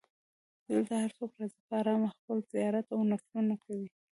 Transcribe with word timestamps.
دلته 0.69 0.93
هر 1.03 1.11
څوک 1.17 1.31
راځي 1.39 1.59
په 1.67 1.73
ارامه 1.81 2.09
خپل 2.15 2.37
زیارت 2.53 2.87
او 2.95 3.01
نفلونه 3.11 3.55
کوي. 3.63 3.89